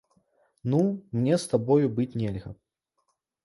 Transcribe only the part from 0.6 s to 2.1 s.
Ну, мне з табою быць